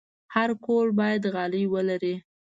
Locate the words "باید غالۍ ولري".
0.99-2.15